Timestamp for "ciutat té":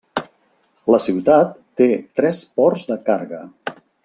1.03-1.89